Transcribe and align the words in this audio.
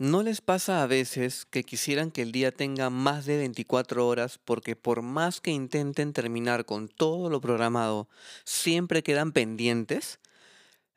¿No 0.00 0.22
les 0.22 0.40
pasa 0.40 0.82
a 0.82 0.86
veces 0.86 1.44
que 1.44 1.62
quisieran 1.62 2.10
que 2.10 2.22
el 2.22 2.32
día 2.32 2.52
tenga 2.52 2.88
más 2.88 3.26
de 3.26 3.36
24 3.36 4.08
horas 4.08 4.40
porque 4.42 4.74
por 4.74 5.02
más 5.02 5.42
que 5.42 5.50
intenten 5.50 6.14
terminar 6.14 6.64
con 6.64 6.88
todo 6.88 7.28
lo 7.28 7.42
programado, 7.42 8.08
siempre 8.44 9.02
quedan 9.02 9.32
pendientes? 9.32 10.18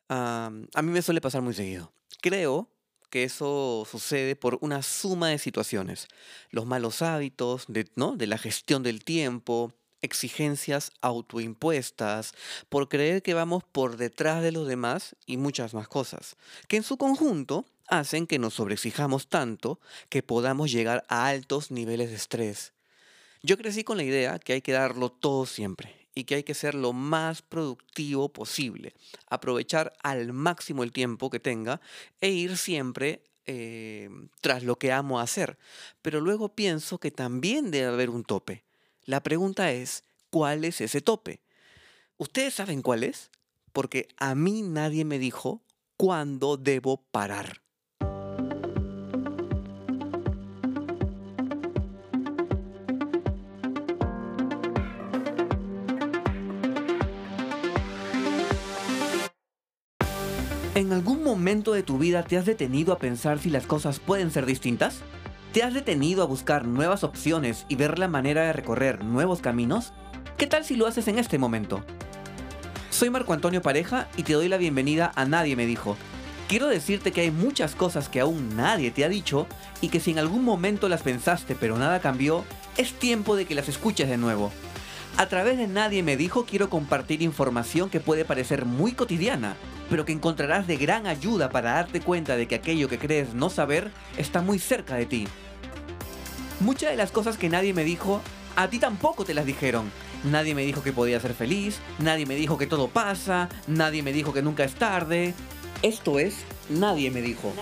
A 0.07 0.49
mí 0.49 0.91
me 0.91 1.01
suele 1.01 1.19
pasar 1.19 1.41
muy 1.41 1.53
seguido. 1.53 1.91
Creo 2.21 2.69
que 3.09 3.25
eso 3.25 3.85
sucede 3.91 4.37
por 4.37 4.57
una 4.61 4.81
suma 4.81 5.27
de 5.27 5.37
situaciones. 5.37 6.07
Los 6.49 6.65
malos 6.65 7.01
hábitos, 7.01 7.65
de, 7.67 7.91
¿no? 7.97 8.15
de 8.15 8.27
la 8.27 8.37
gestión 8.37 8.83
del 8.83 9.03
tiempo, 9.03 9.73
exigencias 10.01 10.93
autoimpuestas, 11.01 12.31
por 12.69 12.87
creer 12.87 13.21
que 13.21 13.33
vamos 13.33 13.65
por 13.65 13.97
detrás 13.97 14.41
de 14.41 14.53
los 14.53 14.65
demás 14.65 15.17
y 15.25 15.35
muchas 15.35 15.73
más 15.73 15.89
cosas, 15.89 16.37
que 16.69 16.77
en 16.77 16.83
su 16.83 16.95
conjunto 16.95 17.65
hacen 17.87 18.27
que 18.27 18.39
nos 18.39 18.55
sobreexijamos 18.55 19.27
tanto 19.27 19.79
que 20.09 20.23
podamos 20.23 20.71
llegar 20.71 21.03
a 21.07 21.27
altos 21.27 21.71
niveles 21.71 22.09
de 22.09 22.15
estrés. 22.15 22.73
Yo 23.41 23.57
crecí 23.57 23.83
con 23.83 23.97
la 23.97 24.03
idea 24.03 24.39
que 24.39 24.53
hay 24.53 24.61
que 24.61 24.71
darlo 24.71 25.11
todo 25.11 25.45
siempre 25.45 26.07
y 26.15 26.23
que 26.23 26.35
hay 26.35 26.43
que 26.43 26.53
ser 26.53 26.75
lo 26.75 26.93
más 26.93 27.41
productivo 27.41 28.29
posible, 28.29 28.93
aprovechar 29.27 29.93
al 30.03 30.31
máximo 30.31 30.83
el 30.83 30.91
tiempo 30.91 31.29
que 31.29 31.39
tenga 31.39 31.81
e 32.21 32.29
ir 32.29 32.57
siempre 32.57 33.23
eh, 33.45 34.09
tras 34.41 34.63
lo 34.63 34.77
que 34.77 34.91
amo 34.91 35.19
hacer. 35.19 35.57
Pero 36.01 36.21
luego 36.21 36.55
pienso 36.55 36.99
que 36.99 37.11
también 37.11 37.71
debe 37.71 37.87
haber 37.87 38.09
un 38.09 38.23
tope. 38.23 38.63
La 39.05 39.21
pregunta 39.21 39.71
es, 39.71 40.03
¿cuál 40.29 40.63
es 40.63 40.79
ese 40.79 41.01
tope? 41.01 41.41
¿Ustedes 42.17 42.53
saben 42.53 42.81
cuál 42.81 43.03
es? 43.03 43.31
Porque 43.73 44.07
a 44.17 44.35
mí 44.35 44.61
nadie 44.61 45.03
me 45.03 45.19
dijo 45.19 45.61
cuándo 45.97 46.57
debo 46.57 47.03
parar. 47.11 47.62
¿En 60.75 60.91
algún 60.91 61.23
momento 61.23 61.73
de 61.73 61.83
tu 61.83 61.99
vida 61.99 62.23
te 62.23 62.35
has 62.35 62.47
detenido 62.47 62.93
a 62.93 62.97
pensar 62.97 63.37
si 63.37 63.51
las 63.51 63.67
cosas 63.67 63.99
pueden 63.99 64.31
ser 64.31 64.47
distintas? 64.47 65.01
¿Te 65.51 65.61
has 65.61 65.75
detenido 65.75 66.23
a 66.23 66.25
buscar 66.25 66.65
nuevas 66.65 67.03
opciones 67.03 67.67
y 67.69 67.75
ver 67.75 67.99
la 67.99 68.07
manera 68.07 68.41
de 68.41 68.53
recorrer 68.53 69.03
nuevos 69.03 69.39
caminos? 69.39 69.93
¿Qué 70.35 70.47
tal 70.47 70.65
si 70.65 70.75
lo 70.75 70.87
haces 70.87 71.07
en 71.07 71.19
este 71.19 71.37
momento? 71.37 71.83
Soy 72.89 73.11
Marco 73.11 73.33
Antonio 73.33 73.61
Pareja 73.61 74.07
y 74.17 74.23
te 74.23 74.33
doy 74.33 74.47
la 74.47 74.57
bienvenida 74.57 75.11
a 75.15 75.25
Nadie 75.25 75.55
me 75.55 75.67
dijo. 75.67 75.95
Quiero 76.47 76.67
decirte 76.67 77.11
que 77.11 77.21
hay 77.21 77.29
muchas 77.29 77.75
cosas 77.75 78.09
que 78.09 78.19
aún 78.19 78.55
nadie 78.55 78.89
te 78.89 79.05
ha 79.05 79.09
dicho 79.09 79.45
y 79.79 79.89
que 79.89 79.99
si 79.99 80.09
en 80.09 80.17
algún 80.17 80.43
momento 80.43 80.89
las 80.89 81.03
pensaste 81.03 81.53
pero 81.53 81.77
nada 81.77 81.99
cambió, 81.99 82.45
es 82.77 82.93
tiempo 82.93 83.35
de 83.35 83.45
que 83.45 83.53
las 83.53 83.69
escuches 83.69 84.09
de 84.09 84.17
nuevo. 84.17 84.51
A 85.15 85.27
través 85.27 85.57
de 85.57 85.67
Nadie 85.67 86.01
me 86.01 86.17
dijo 86.17 86.45
quiero 86.45 86.71
compartir 86.71 87.21
información 87.21 87.91
que 87.91 87.99
puede 87.99 88.25
parecer 88.25 88.65
muy 88.65 88.93
cotidiana, 88.93 89.55
pero 89.89 90.05
que 90.05 90.11
encontrarás 90.11 90.65
de 90.65 90.75
gran 90.75 91.05
ayuda 91.05 91.49
para 91.49 91.73
darte 91.73 92.01
cuenta 92.01 92.35
de 92.35 92.47
que 92.47 92.55
aquello 92.55 92.89
que 92.89 92.97
crees 92.97 93.35
no 93.35 93.51
saber 93.51 93.91
está 94.17 94.41
muy 94.41 94.57
cerca 94.57 94.95
de 94.95 95.05
ti. 95.05 95.27
Muchas 96.59 96.89
de 96.89 96.97
las 96.97 97.11
cosas 97.11 97.37
que 97.37 97.47
nadie 97.47 97.75
me 97.75 97.83
dijo, 97.83 98.21
a 98.55 98.67
ti 98.69 98.79
tampoco 98.79 99.23
te 99.23 99.35
las 99.35 99.45
dijeron. 99.45 99.91
Nadie 100.23 100.55
me 100.55 100.63
dijo 100.63 100.81
que 100.81 100.93
podía 100.93 101.19
ser 101.19 101.35
feliz, 101.35 101.79
nadie 101.99 102.25
me 102.25 102.35
dijo 102.35 102.57
que 102.57 102.65
todo 102.65 102.87
pasa, 102.87 103.49
nadie 103.67 104.01
me 104.01 104.13
dijo 104.13 104.33
que 104.33 104.41
nunca 104.41 104.63
es 104.63 104.73
tarde. 104.73 105.35
Esto 105.83 106.17
es, 106.17 106.37
nadie 106.69 107.11
me 107.11 107.21
dijo. 107.21 107.53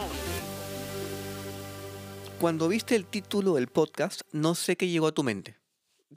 Cuando 2.40 2.70
viste 2.70 2.96
el 2.96 3.06
título 3.06 3.56
del 3.56 3.68
podcast, 3.68 4.22
no 4.32 4.56
sé 4.56 4.78
qué 4.78 4.88
llegó 4.88 5.08
a 5.08 5.12
tu 5.12 5.24
mente 5.24 5.61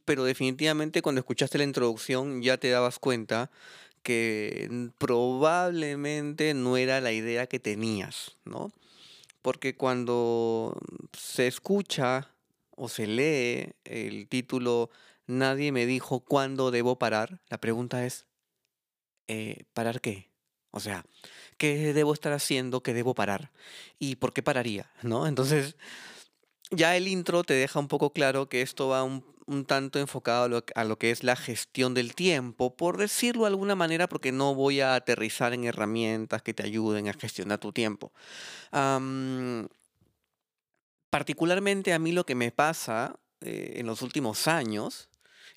pero 0.05 0.25
definitivamente 0.25 1.03
cuando 1.03 1.21
escuchaste 1.21 1.59
la 1.59 1.65
introducción 1.65 2.43
ya 2.43 2.57
te 2.57 2.71
dabas 2.71 2.99
cuenta 2.99 3.51
que 4.03 4.91
probablemente 4.99 6.55
no 6.55 6.77
era 6.77 7.01
la 7.01 7.13
idea 7.13 7.47
que 7.47 7.59
tenías, 7.59 8.37
¿no? 8.45 8.73
Porque 9.43 9.77
cuando 9.77 10.79
se 11.17 11.47
escucha 11.47 12.31
o 12.77 12.89
se 12.89 13.07
lee 13.07 13.73
el 13.85 14.29
título 14.29 14.91
Nadie 15.27 15.73
me 15.73 15.87
dijo 15.87 16.21
cuándo 16.21 16.71
debo 16.71 16.99
parar, 16.99 17.41
la 17.49 17.59
pregunta 17.59 18.05
es, 18.05 18.27
eh, 19.27 19.65
¿parar 19.73 20.01
qué? 20.01 20.31
O 20.71 20.81
sea, 20.81 21.05
¿qué 21.57 21.95
debo 21.95 22.13
estar 22.13 22.33
haciendo? 22.33 22.83
¿Qué 22.83 22.93
debo 22.93 23.15
parar? 23.15 23.51
¿Y 23.99 24.17
por 24.17 24.35
qué 24.35 24.43
pararía? 24.43 24.91
¿No? 25.03 25.27
Entonces, 25.27 25.77
ya 26.71 26.97
el 26.97 27.09
intro 27.09 27.43
te 27.43 27.55
deja 27.55 27.79
un 27.79 27.89
poco 27.89 28.13
claro 28.13 28.49
que 28.49 28.61
esto 28.61 28.89
va 28.89 29.03
un, 29.03 29.25
un 29.47 29.65
tanto 29.65 29.99
enfocado 29.99 30.63
a 30.75 30.85
lo, 30.85 30.99
que 30.99 31.11
es 31.11 31.23
la 31.25 31.37
gestión 31.37 31.95
del 31.95 32.15
tiempo, 32.15 32.77
por 32.77 32.97
decirlo 32.97 33.43
de 33.43 33.49
alguna 33.49 33.75
manera, 33.75 34.09
porque 34.09 34.33
no 34.33 34.55
voy 34.55 34.81
a 34.81 34.95
aterrizar 34.95 35.53
en 35.53 35.65
herramientas 35.65 36.43
que 36.43 36.55
te 36.55 36.65
ayuden 36.65 37.09
a 37.09 37.15
gestionar 37.15 37.59
tu 37.59 37.73
tiempo. 37.73 38.13
particularmente 41.11 41.93
a 41.93 41.99
mí 41.99 42.11
lo 42.13 42.27
que 42.27 42.35
me 42.35 42.51
pasa 42.51 43.17
eh, 43.41 43.75
en 43.77 43.87
los 43.87 44.03
últimos 44.03 44.49
años, 44.49 45.09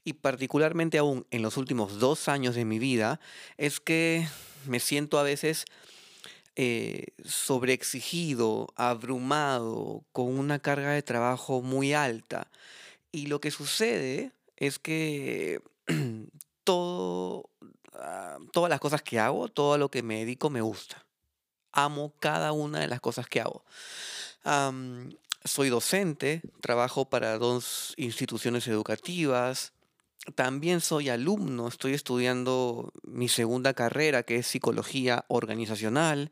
y 0.03 0.13
particularmente 0.13 0.97
aún 0.97 1.25
en 1.31 1.41
los 1.41 1.57
últimos 1.57 1.99
dos 1.99 2.29
años 2.29 2.55
de 2.55 2.63
mi 2.63 2.79
vida, 2.79 3.19
es 3.57 3.79
que 3.79 4.27
me 4.65 4.79
siento 4.79 5.19
a 5.19 5.23
veces 5.23 5.65
eh, 6.59 7.07
sobreexigido, 7.23 8.67
abrumado, 8.75 10.03
con 10.11 10.39
una 10.39 10.57
carga 10.57 10.91
de 10.91 11.03
trabajo 11.03 11.61
muy 11.61 11.93
alta. 11.93 12.49
Y 13.17 13.25
lo 13.25 13.41
que 13.41 13.49
sucede 13.49 14.31
es 14.57 14.77
que 14.77 15.59
todo, 16.63 17.49
ah, 17.95 18.37
todas 18.53 18.69
las 18.69 18.79
cosas 18.79 19.01
que 19.01 19.17
hago, 19.17 19.47
todo 19.47 19.79
lo 19.79 19.89
que 19.89 20.03
me 20.03 20.19
dedico 20.19 20.51
me 20.51 20.61
gusta. 20.61 21.03
Amo 21.71 22.13
cada 22.19 22.51
una 22.51 22.79
de 22.79 22.87
las 22.87 23.01
cosas 23.01 23.25
que 23.25 23.41
hago. 23.41 23.65
soy 25.43 25.69
docente, 25.69 26.43
trabajo 26.61 27.09
para 27.09 27.39
dos 27.39 27.95
instituciones 27.97 28.67
educativas. 28.67 29.73
También 30.35 30.79
soy 30.79 31.09
alumno, 31.09 31.69
estoy 31.69 31.95
estudiando 31.95 32.93
mi 33.01 33.29
segunda 33.29 33.73
carrera, 33.73 34.21
que 34.21 34.35
es 34.35 34.45
psicología 34.45 35.25
organizacional. 35.27 36.31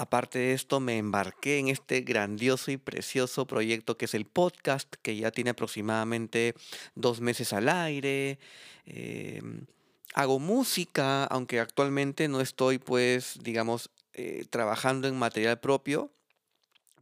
Aparte 0.00 0.38
de 0.38 0.54
esto, 0.54 0.80
me 0.80 0.96
embarqué 0.96 1.58
en 1.58 1.68
este 1.68 2.00
grandioso 2.00 2.70
y 2.70 2.78
precioso 2.78 3.46
proyecto 3.46 3.98
que 3.98 4.06
es 4.06 4.14
el 4.14 4.24
podcast, 4.24 4.94
que 5.02 5.14
ya 5.14 5.30
tiene 5.30 5.50
aproximadamente 5.50 6.54
dos 6.94 7.20
meses 7.20 7.52
al 7.52 7.68
aire. 7.68 8.38
Em, 8.86 9.66
hago 10.14 10.38
música, 10.38 11.24
aunque 11.24 11.60
actualmente 11.60 12.28
no 12.28 12.40
estoy, 12.40 12.78
pues, 12.78 13.40
digamos, 13.42 13.90
eh, 14.14 14.46
trabajando 14.48 15.06
en 15.06 15.18
material 15.18 15.60
propio 15.60 16.10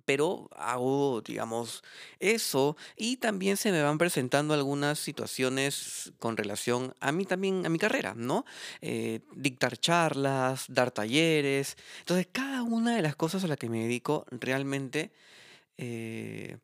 pero 0.08 0.48
hago, 0.56 1.20
digamos, 1.20 1.84
eso 2.18 2.78
y 2.96 3.18
también 3.18 3.58
se 3.58 3.70
me 3.70 3.82
van 3.82 3.98
presentando 3.98 4.54
algunas 4.54 4.98
situaciones 4.98 6.14
con 6.18 6.38
relación 6.38 6.94
a 7.00 7.12
mí 7.12 7.26
también, 7.26 7.66
a 7.66 7.68
mi 7.68 7.78
carrera, 7.78 8.14
¿no? 8.16 8.46
Eh, 8.80 9.20
dictar 9.36 9.76
charlas, 9.76 10.64
dar 10.68 10.92
talleres. 10.92 11.76
Entonces, 11.98 12.26
cada 12.32 12.62
una 12.62 12.96
de 12.96 13.02
las 13.02 13.16
cosas 13.16 13.44
a 13.44 13.48
las 13.48 13.58
que 13.58 13.68
me 13.68 13.82
dedico 13.82 14.24
realmente... 14.30 15.12
Eh, 15.76 16.56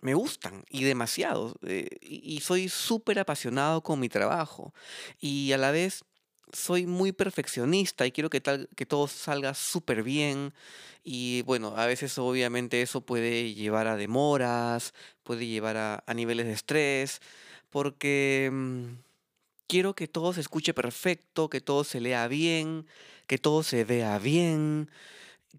me 0.00 0.14
gustan 0.14 0.64
y 0.70 0.84
demasiado. 0.84 1.56
Eh, 1.66 1.88
y 2.00 2.40
soy 2.40 2.68
súper 2.68 3.18
apasionado 3.18 3.82
con 3.82 3.98
mi 3.98 4.08
trabajo. 4.08 4.72
Y 5.18 5.50
a 5.50 5.58
la 5.58 5.72
vez 5.72 6.04
soy 6.52 6.86
muy 6.86 7.12
perfeccionista 7.12 8.06
y 8.06 8.12
quiero 8.12 8.30
que, 8.30 8.40
tal, 8.40 8.68
que 8.76 8.86
todo 8.86 9.08
salga 9.08 9.54
súper 9.54 10.02
bien. 10.02 10.52
Y 11.04 11.42
bueno, 11.42 11.74
a 11.76 11.86
veces 11.86 12.18
obviamente 12.18 12.82
eso 12.82 13.00
puede 13.00 13.54
llevar 13.54 13.86
a 13.86 13.96
demoras, 13.96 14.94
puede 15.22 15.46
llevar 15.46 15.76
a, 15.76 16.04
a 16.06 16.14
niveles 16.14 16.46
de 16.46 16.52
estrés, 16.52 17.20
porque 17.70 18.50
mm, 18.52 18.84
quiero 19.66 19.94
que 19.94 20.08
todo 20.08 20.32
se 20.32 20.40
escuche 20.40 20.74
perfecto, 20.74 21.48
que 21.50 21.60
todo 21.60 21.84
se 21.84 22.00
lea 22.00 22.28
bien, 22.28 22.86
que 23.26 23.38
todo 23.38 23.62
se 23.62 23.84
vea 23.84 24.18
bien 24.18 24.90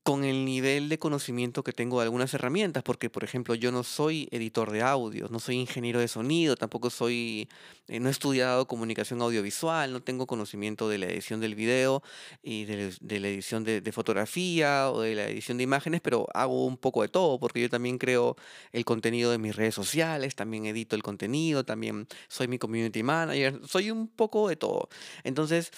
con 0.03 0.23
el 0.23 0.45
nivel 0.45 0.87
de 0.87 0.99
conocimiento 0.99 1.63
que 1.63 1.73
tengo 1.73 1.99
de 1.99 2.03
algunas 2.03 2.33
herramientas, 2.33 2.83
porque 2.83 3.09
por 3.09 3.23
ejemplo 3.23 3.55
yo 3.55 3.71
no 3.71 3.83
soy 3.83 4.27
editor 4.31 4.71
de 4.71 4.83
audio, 4.83 5.27
no 5.29 5.39
soy 5.39 5.55
ingeniero 5.55 5.99
de 5.99 6.07
sonido, 6.07 6.55
tampoco 6.55 6.91
soy, 6.91 7.49
eh, 7.87 7.99
no 7.99 8.07
he 8.07 8.11
estudiado 8.11 8.67
comunicación 8.67 9.21
audiovisual, 9.21 9.91
no 9.91 10.01
tengo 10.01 10.27
conocimiento 10.27 10.89
de 10.89 10.99
la 10.99 11.07
edición 11.07 11.39
del 11.39 11.55
video 11.55 12.03
y 12.43 12.65
de, 12.65 13.19
la 13.19 13.27
edición 13.27 13.63
de, 13.63 13.91
fotografía 13.91 14.91
o 14.91 15.01
de 15.01 15.15
la 15.15 15.27
edición 15.27 15.57
de 15.57 15.63
imágenes, 15.63 16.01
pero 16.01 16.27
hago 16.35 16.65
un 16.65 16.77
poco 16.77 17.01
de 17.01 17.07
todo, 17.07 17.39
porque 17.39 17.59
yo 17.59 17.69
también 17.69 17.97
creo 17.97 18.35
el 18.71 18.85
contenido 18.85 19.31
de 19.31 19.39
mis 19.39 19.55
redes 19.55 19.73
sociales, 19.73 20.35
también 20.35 20.67
edito 20.67 20.95
el 20.95 21.03
contenido, 21.03 21.65
también 21.65 22.07
soy 22.27 22.47
mi 22.47 22.59
community 22.59 23.01
manager, 23.01 23.59
soy 23.67 23.89
un 23.89 24.07
poco 24.07 24.49
de 24.49 24.55
todo. 24.55 24.87
Entonces, 25.23 25.71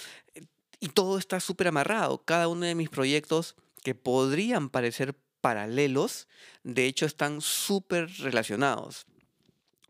y 0.81 0.89
todo 0.89 1.17
está 1.17 1.39
súper 1.39 1.69
amarrado, 1.69 2.23
cada 2.25 2.49
uno 2.49 2.65
de 2.65 2.75
mis 2.75 2.89
proyectos 2.89 3.55
que 3.83 3.95
podrían 3.95 4.69
parecer 4.69 5.15
paralelos, 5.41 6.27
de 6.63 6.85
hecho 6.85 7.05
están 7.05 7.41
súper 7.41 8.09
relacionados. 8.19 9.05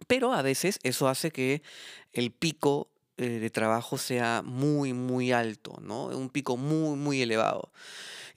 Pero 0.08 0.34
a 0.34 0.42
veces 0.42 0.80
eso 0.84 1.08
hace 1.08 1.32
que 1.32 1.62
el 2.14 2.32
pico 2.32 2.90
eh, 3.18 3.40
de 3.40 3.50
trabajo 3.50 3.98
sea 3.98 4.42
muy, 4.44 4.94
muy 4.94 5.32
alto, 5.32 5.78
¿no? 5.82 6.06
Un 6.06 6.30
pico 6.30 6.58
muy, 6.58 6.98
muy 6.98 7.22
elevado. 7.22 7.72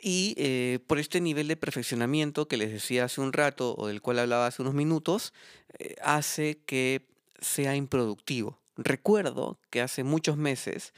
Y 0.01 0.35
eh, 0.37 0.81
por 0.87 0.99
este 0.99 1.21
nivel 1.23 1.49
de 1.49 1.57
perfeccionamiento 1.57 2.47
que 2.47 2.59
les 2.59 2.71
decía 2.71 3.05
hace 3.05 3.23
un 3.23 3.33
rato 3.33 3.75
o 3.79 3.87
del 3.87 4.03
cual 4.03 4.19
hablaba 4.19 4.47
hace 4.47 4.61
unos 4.61 4.75
minutos, 4.75 5.33
eh, 5.79 5.95
hace 6.03 6.59
que 6.67 7.07
sea 7.41 7.75
improductivo. 7.77 8.59
Recuerdo 8.77 9.59
que 9.71 9.81
hace 9.81 10.05
muchos 10.05 10.37
meses 10.37 10.93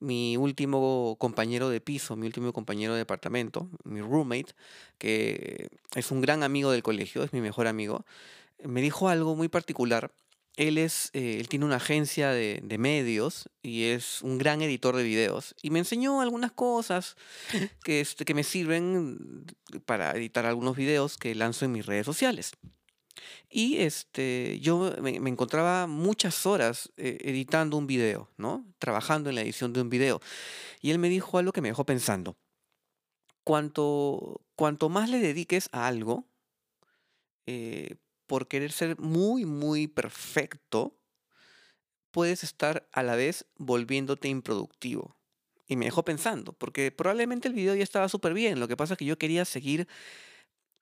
mi 0.00 0.36
último 0.36 1.16
compañero 1.18 1.68
de 1.68 1.80
piso, 1.80 2.16
mi 2.16 2.26
último 2.26 2.52
compañero 2.52 2.94
de 2.94 3.00
departamento, 3.00 3.68
mi 3.84 4.00
roommate, 4.00 4.54
que 4.98 5.68
es 5.94 6.10
un 6.10 6.20
gran 6.20 6.42
amigo 6.42 6.72
del 6.72 6.82
colegio, 6.82 7.22
es 7.22 7.32
mi 7.32 7.40
mejor 7.40 7.66
amigo, 7.66 8.04
me 8.64 8.82
dijo 8.82 9.08
algo 9.08 9.36
muy 9.36 9.48
particular. 9.48 10.10
Él, 10.56 10.78
es, 10.78 11.10
eh, 11.12 11.38
él 11.38 11.48
tiene 11.48 11.64
una 11.64 11.76
agencia 11.76 12.30
de, 12.30 12.60
medios 12.78 13.48
y 13.62 13.84
es 13.84 14.20
un 14.22 14.36
gran 14.36 14.60
editor 14.62 14.96
de 14.96 15.04
videos. 15.04 15.54
Y 15.62 15.70
me 15.70 15.78
enseñó 15.78 16.20
algunas 16.20 16.52
cosas 16.52 17.16
que, 17.84 18.00
este, 18.00 18.24
que 18.24 18.34
me 18.34 18.42
sirven 18.42 19.46
para 19.86 20.10
editar 20.12 20.44
algunos 20.44 20.76
videos 20.76 21.16
que 21.16 21.34
lanzo 21.34 21.64
en 21.64 21.72
mis 21.72 21.86
redes 21.86 22.04
sociales. 22.04 22.52
Y 23.48 23.78
este, 23.78 24.58
yo 24.60 24.94
me, 25.00 25.16
encontraba 25.16 25.86
muchas 25.86 26.46
horas 26.46 26.92
eh, 26.96 27.18
editando 27.22 27.76
un 27.76 27.86
video, 27.86 28.28
¿no? 28.36 28.64
Trabajando 28.78 29.28
en 29.28 29.36
la 29.36 29.42
edición 29.42 29.72
de 29.72 29.80
un 29.80 29.90
video. 29.90 30.20
Y 30.80 30.90
él 30.90 30.98
me 30.98 31.08
dijo 31.08 31.38
algo 31.38 31.52
que 31.52 31.60
me 31.60 31.68
dejó 31.68 31.84
pensando. 31.84 32.36
Cuanto, 33.44 34.42
cuanto 34.54 34.88
más 34.88 35.10
le 35.10 35.18
dediques 35.18 35.68
a 35.72 35.86
algo, 35.86 36.26
eh, 37.46 37.96
por 38.26 38.46
querer 38.46 38.70
ser 38.70 38.98
muy, 39.00 39.44
muy 39.44 39.88
perfecto, 39.88 40.94
puedes 42.10 42.44
estar 42.44 42.88
a 42.92 43.02
la 43.02 43.16
vez 43.16 43.46
volviéndote 43.56 44.28
improductivo. 44.28 45.16
Y 45.66 45.76
me 45.76 45.86
dejó 45.86 46.04
pensando, 46.04 46.52
porque 46.52 46.90
probablemente 46.90 47.48
el 47.48 47.54
video 47.54 47.74
ya 47.74 47.82
estaba 47.82 48.08
súper 48.08 48.34
bien, 48.34 48.60
lo 48.60 48.68
que 48.68 48.76
pasa 48.76 48.94
es 48.94 48.98
que 48.98 49.04
yo 49.04 49.18
quería 49.18 49.44
seguir 49.44 49.88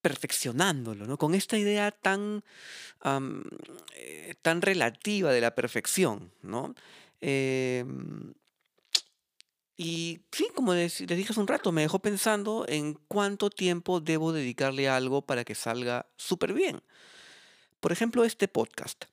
perfeccionándolo, 0.00 1.06
¿no? 1.06 1.18
Con 1.18 1.34
esta 1.34 1.58
idea 1.58 1.90
tan, 1.90 2.44
eh, 3.96 4.34
tan 4.42 4.62
relativa 4.62 5.32
de 5.32 5.40
la 5.40 5.54
perfección, 5.54 6.32
¿no? 6.42 6.74
Em, 7.20 8.34
y 9.76 10.20
sí, 10.32 10.48
como 10.54 10.74
les, 10.74 11.00
les 11.00 11.16
dije 11.16 11.32
hace 11.32 11.40
un 11.40 11.46
rato, 11.46 11.70
me 11.72 11.82
dejó 11.82 12.00
pensando 12.00 12.64
en 12.68 12.94
cuánto 13.08 13.48
tiempo 13.48 14.00
debo 14.00 14.32
dedicarle 14.32 14.88
a 14.88 14.96
algo 14.96 15.22
para 15.22 15.44
que 15.44 15.54
salga 15.54 16.06
súper 16.16 16.52
bien. 16.52 16.82
Por 17.80 17.92
ejemplo, 17.92 18.24
este 18.24 18.48
podcast. 18.48 19.04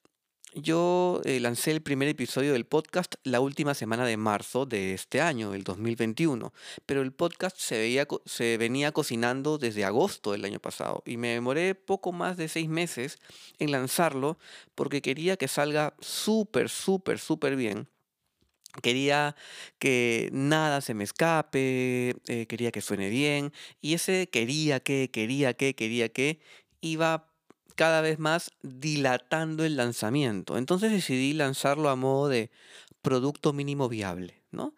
Yo 0.57 1.19
eh, 1.25 1.41
lancé 1.41 1.71
el 1.71 1.81
primer 1.81 2.07
episodio 2.07 2.53
del 2.53 2.65
podcast 2.65 3.15
la 3.25 3.41
última 3.41 3.73
semana 3.73 4.05
de 4.05 4.15
marzo 4.15 4.65
de 4.65 4.93
este 4.93 5.19
año, 5.19 5.53
el 5.53 5.65
2021, 5.65 6.53
pero 6.85 7.01
el 7.01 7.11
podcast 7.11 7.57
se, 7.59 8.57
venía 8.57 8.93
cocinando 8.93 9.57
desde 9.57 9.83
agosto 9.83 10.31
del 10.31 10.45
año 10.45 10.61
pasado 10.61 11.03
y 11.05 11.17
me 11.17 11.33
demoré 11.33 11.75
poco 11.75 12.13
más 12.13 12.37
de 12.37 12.47
seis 12.47 12.69
meses 12.69 13.19
en 13.59 13.71
lanzarlo 13.71 14.37
porque 14.75 15.01
quería 15.01 15.35
que 15.35 15.49
salga 15.49 15.93
súper, 15.99 16.69
súper, 16.69 17.19
súper 17.19 17.57
bien. 17.57 17.89
Quería 18.81 19.35
que 19.77 20.29
nada 20.31 20.79
se 20.79 20.93
me 20.93 21.03
escape, 21.03 22.15
eh, 22.27 22.45
quería 22.47 22.71
que 22.71 22.79
suene 22.79 23.09
bien 23.09 23.51
y 23.81 23.93
ese 23.93 24.29
quería 24.29 24.79
que, 24.79 25.11
quería 25.11 25.53
que, 25.53 25.75
quería 25.75 26.07
que 26.07 26.39
iba 26.79 27.34
cada 27.75 28.01
vez 28.01 28.19
más 28.19 28.51
dilatando 28.63 29.63
el 29.65 29.77
lanzamiento. 29.77 30.57
Entonces 30.57 30.91
decidí 30.91 31.33
lanzarlo 31.33 31.89
a 31.89 31.95
modo 31.95 32.29
de 32.29 32.49
producto 33.01 33.53
mínimo 33.53 33.87
viable, 33.89 34.41
¿no? 34.51 34.73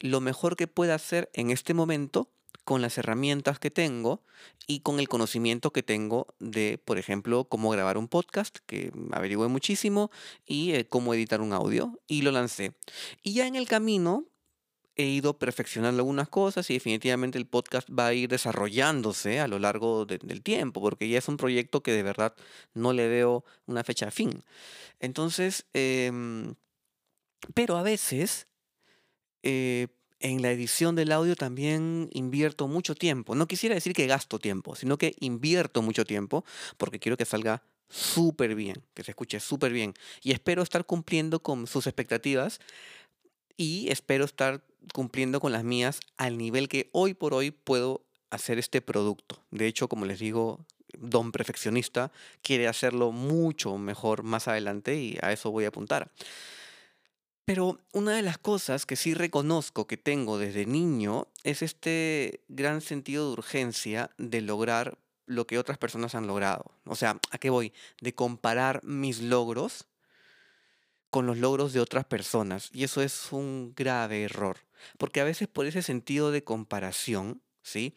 Lo 0.00 0.20
mejor 0.20 0.56
que 0.56 0.66
pueda 0.66 0.94
hacer 0.94 1.30
en 1.32 1.50
este 1.50 1.74
momento 1.74 2.30
con 2.64 2.82
las 2.82 2.98
herramientas 2.98 3.58
que 3.58 3.70
tengo 3.70 4.22
y 4.66 4.80
con 4.80 5.00
el 5.00 5.08
conocimiento 5.08 5.72
que 5.72 5.82
tengo 5.82 6.26
de, 6.38 6.78
por 6.84 6.98
ejemplo, 6.98 7.44
cómo 7.44 7.70
grabar 7.70 7.96
un 7.96 8.08
podcast, 8.08 8.58
que 8.66 8.92
averigüé 9.12 9.48
muchísimo, 9.48 10.10
y 10.44 10.72
eh, 10.72 10.86
cómo 10.86 11.14
editar 11.14 11.40
un 11.40 11.54
audio, 11.54 11.98
y 12.06 12.20
lo 12.20 12.30
lancé. 12.30 12.74
Y 13.22 13.32
ya 13.32 13.46
en 13.46 13.56
el 13.56 13.66
camino 13.66 14.26
he 14.98 15.04
ido 15.04 15.38
perfeccionando 15.38 16.00
algunas 16.00 16.28
cosas 16.28 16.68
y 16.70 16.74
definitivamente 16.74 17.38
el 17.38 17.46
podcast 17.46 17.88
va 17.90 18.08
a 18.08 18.14
ir 18.14 18.28
desarrollándose 18.28 19.40
a 19.40 19.48
lo 19.48 19.58
largo 19.58 20.04
de- 20.06 20.18
del 20.18 20.42
tiempo, 20.42 20.80
porque 20.82 21.08
ya 21.08 21.18
es 21.18 21.28
un 21.28 21.38
proyecto 21.38 21.82
que 21.82 21.92
de 21.92 22.02
verdad 22.02 22.34
no 22.74 22.92
le 22.92 23.08
veo 23.08 23.44
una 23.66 23.84
fecha 23.84 24.10
fin. 24.10 24.44
Entonces, 25.00 25.66
em, 25.74 26.54
pero 27.54 27.76
a 27.76 27.82
veces 27.82 28.46
eh, 29.42 29.88
en 30.20 30.42
la 30.42 30.50
edición 30.50 30.96
del 30.96 31.12
audio 31.12 31.36
también 31.36 32.08
invierto 32.12 32.66
mucho 32.68 32.94
tiempo. 32.94 33.34
No 33.34 33.46
quisiera 33.46 33.74
decir 33.74 33.92
que 33.92 34.06
gasto 34.06 34.38
tiempo, 34.38 34.74
sino 34.74 34.98
que 34.98 35.14
invierto 35.20 35.82
mucho 35.82 36.04
tiempo 36.04 36.44
porque 36.76 36.98
quiero 36.98 37.16
que 37.16 37.24
salga 37.24 37.62
súper 37.88 38.54
bien, 38.54 38.82
que 38.94 39.04
se 39.04 39.12
escuche 39.12 39.40
súper 39.40 39.72
bien. 39.72 39.94
Y 40.22 40.32
espero 40.32 40.62
estar 40.62 40.84
cumpliendo 40.84 41.40
con 41.42 41.66
sus 41.66 41.86
expectativas 41.86 42.60
y 43.58 43.90
espero 43.90 44.24
estar 44.24 44.62
cumpliendo 44.94 45.40
con 45.40 45.52
las 45.52 45.64
mías 45.64 46.00
al 46.16 46.38
nivel 46.38 46.68
que 46.70 46.88
hoy 46.92 47.12
por 47.12 47.34
hoy 47.34 47.50
puedo 47.50 48.06
hacer 48.30 48.58
este 48.58 48.80
producto. 48.80 49.42
De 49.50 49.66
hecho, 49.66 49.88
como 49.88 50.06
les 50.06 50.20
digo, 50.20 50.64
Don 50.96 51.32
Perfeccionista 51.32 52.10
quiere 52.40 52.68
hacerlo 52.68 53.12
mucho 53.12 53.76
mejor 53.76 54.22
más 54.22 54.48
adelante 54.48 54.96
y 54.96 55.18
a 55.20 55.32
eso 55.32 55.50
voy 55.50 55.66
a 55.66 55.68
apuntar. 55.68 56.10
Pero 57.44 57.80
una 57.92 58.14
de 58.14 58.22
las 58.22 58.38
cosas 58.38 58.86
que 58.86 58.96
sí 58.96 59.14
reconozco 59.14 59.86
que 59.86 59.96
tengo 59.96 60.38
desde 60.38 60.66
niño 60.66 61.28
es 61.44 61.62
este 61.62 62.42
gran 62.48 62.80
sentido 62.80 63.26
de 63.26 63.32
urgencia 63.32 64.10
de 64.18 64.42
lograr 64.42 64.98
lo 65.24 65.46
que 65.46 65.58
otras 65.58 65.78
personas 65.78 66.14
han 66.14 66.26
logrado. 66.26 66.72
O 66.84 66.94
sea, 66.94 67.18
¿a 67.30 67.38
qué 67.38 67.50
voy? 67.50 67.72
De 68.00 68.14
comparar 68.14 68.84
mis 68.84 69.20
logros 69.20 69.87
con 71.10 71.26
los 71.26 71.38
logros 71.38 71.72
de 71.72 71.80
otras 71.80 72.04
personas. 72.04 72.70
Y 72.72 72.84
eso 72.84 73.02
es 73.02 73.32
un 73.32 73.72
grave 73.76 74.22
error. 74.22 74.58
Porque 74.98 75.20
a 75.20 75.24
veces 75.24 75.48
por 75.48 75.66
ese 75.66 75.82
sentido 75.82 76.30
de 76.30 76.44
comparación, 76.44 77.42
¿sí? 77.62 77.94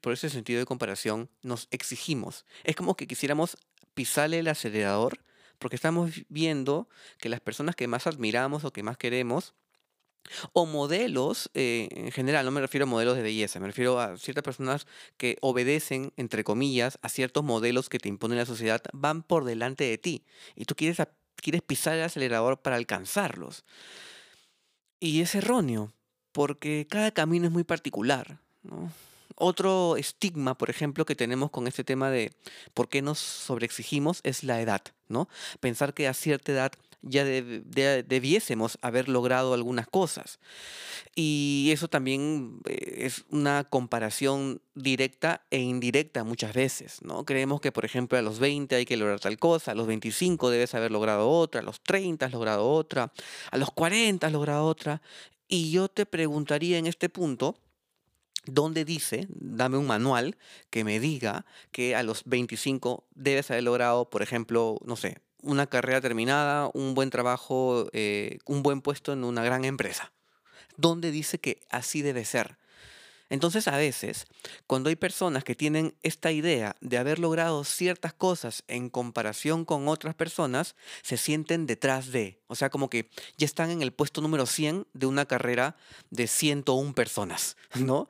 Por 0.00 0.12
ese 0.12 0.30
sentido 0.30 0.58
de 0.58 0.66
comparación 0.66 1.28
nos 1.42 1.68
exigimos. 1.70 2.46
Es 2.64 2.76
como 2.76 2.96
que 2.96 3.06
quisiéramos 3.06 3.58
pisarle 3.94 4.38
el 4.38 4.48
acelerador 4.48 5.18
porque 5.58 5.76
estamos 5.76 6.10
viendo 6.28 6.88
que 7.18 7.28
las 7.28 7.40
personas 7.40 7.76
que 7.76 7.86
más 7.86 8.06
admiramos 8.06 8.64
o 8.64 8.72
que 8.72 8.82
más 8.82 8.96
queremos, 8.96 9.54
o 10.52 10.66
modelos 10.66 11.50
eh, 11.54 11.88
en 11.92 12.10
general, 12.12 12.44
no 12.44 12.50
me 12.50 12.60
refiero 12.60 12.84
a 12.84 12.88
modelos 12.88 13.16
de 13.16 13.22
belleza, 13.22 13.60
me 13.60 13.66
refiero 13.66 14.00
a 14.00 14.16
ciertas 14.16 14.44
personas 14.44 14.86
que 15.16 15.36
obedecen, 15.40 16.12
entre 16.16 16.44
comillas, 16.44 16.98
a 17.02 17.08
ciertos 17.08 17.44
modelos 17.44 17.88
que 17.88 17.98
te 17.98 18.08
impone 18.08 18.36
la 18.36 18.46
sociedad, 18.46 18.82
van 18.92 19.22
por 19.22 19.44
delante 19.44 19.84
de 19.84 19.98
ti 19.98 20.24
y 20.54 20.64
tú 20.64 20.74
quieres, 20.74 21.00
quieres 21.36 21.62
pisar 21.62 21.94
el 21.94 22.04
acelerador 22.04 22.58
para 22.58 22.76
alcanzarlos. 22.76 23.64
Y 25.00 25.20
es 25.20 25.34
erróneo, 25.34 25.92
porque 26.32 26.86
cada 26.88 27.10
camino 27.10 27.46
es 27.46 27.52
muy 27.52 27.64
particular. 27.64 28.38
Otro 29.36 29.96
estigma, 29.96 30.56
por 30.56 30.70
ejemplo, 30.70 31.04
que 31.04 31.16
tenemos 31.16 31.50
con 31.50 31.66
este 31.66 31.84
tema 31.84 32.10
de 32.10 32.32
por 32.74 32.88
qué 32.88 33.02
nos 33.02 33.18
sobreexigimos 33.18 34.20
es 34.22 34.44
la 34.44 34.60
edad, 34.60 34.82
¿no? 35.08 35.28
Pensar 35.60 35.94
que 35.94 36.06
a 36.06 36.14
cierta 36.14 36.52
edad 36.52 36.72
ya 37.02 37.24
deb- 37.24 37.62
de- 37.64 38.02
debiésemos 38.02 38.78
haber 38.82 39.08
logrado 39.08 39.54
algunas 39.54 39.86
cosas. 39.88 40.38
Y 41.14 41.70
eso 41.72 41.88
también 41.88 42.60
eh, 42.68 43.04
es 43.06 43.24
una 43.30 43.64
comparación 43.64 44.62
directa 44.74 45.44
e 45.50 45.58
indirecta 45.60 46.24
muchas 46.24 46.54
veces, 46.54 47.00
¿no? 47.02 47.24
Creemos 47.24 47.60
que, 47.60 47.72
por 47.72 47.84
ejemplo, 47.84 48.16
a 48.18 48.22
los 48.22 48.38
20 48.38 48.74
hay 48.76 48.84
que 48.86 48.96
lograr 48.96 49.20
tal 49.20 49.38
cosa, 49.38 49.72
a 49.72 49.74
los 49.74 49.86
25 49.86 50.50
debes 50.50 50.74
haber 50.74 50.90
logrado 50.90 51.28
otra, 51.28 51.60
a 51.60 51.64
los 51.64 51.80
30 51.82 52.26
has 52.26 52.32
logrado 52.32 52.68
otra, 52.68 53.12
a 53.50 53.56
los 53.58 53.70
40 53.70 54.26
has 54.26 54.32
logrado 54.32 54.64
otra. 54.66 55.02
Y 55.48 55.70
yo 55.70 55.88
te 55.88 56.06
preguntaría 56.06 56.78
en 56.78 56.86
este 56.86 57.08
punto, 57.10 57.56
¿dónde 58.46 58.84
dice, 58.84 59.26
dame 59.28 59.76
un 59.76 59.86
manual 59.86 60.36
que 60.70 60.82
me 60.84 60.98
diga 60.98 61.44
que 61.70 61.94
a 61.94 62.02
los 62.02 62.24
25 62.24 63.04
debes 63.14 63.50
haber 63.50 63.64
logrado, 63.64 64.08
por 64.08 64.22
ejemplo, 64.22 64.78
no 64.84 64.96
sé, 64.96 65.18
una 65.42 65.66
carrera 65.66 66.00
terminada, 66.00 66.70
un 66.72 66.94
buen 66.94 67.10
trabajo, 67.10 67.88
eh, 67.92 68.38
un 68.46 68.62
buen 68.62 68.80
puesto 68.80 69.12
en 69.12 69.24
una 69.24 69.44
gran 69.44 69.64
empresa? 69.64 70.12
¿Dónde 70.76 71.10
dice 71.10 71.38
que 71.38 71.60
así 71.70 72.02
debe 72.02 72.24
ser? 72.24 72.56
Entonces 73.32 73.66
a 73.66 73.78
veces, 73.78 74.26
cuando 74.66 74.90
hay 74.90 74.96
personas 74.96 75.42
que 75.42 75.54
tienen 75.54 75.94
esta 76.02 76.32
idea 76.32 76.76
de 76.82 76.98
haber 76.98 77.18
logrado 77.18 77.64
ciertas 77.64 78.12
cosas 78.12 78.62
en 78.68 78.90
comparación 78.90 79.64
con 79.64 79.88
otras 79.88 80.14
personas, 80.14 80.76
se 81.00 81.16
sienten 81.16 81.64
detrás 81.64 82.12
de, 82.12 82.42
o 82.48 82.56
sea, 82.56 82.68
como 82.68 82.90
que 82.90 83.08
ya 83.38 83.46
están 83.46 83.70
en 83.70 83.80
el 83.80 83.90
puesto 83.90 84.20
número 84.20 84.44
100 84.44 84.86
de 84.92 85.06
una 85.06 85.24
carrera 85.24 85.76
de 86.10 86.26
101 86.26 86.94
personas, 86.94 87.56
¿no? 87.80 88.06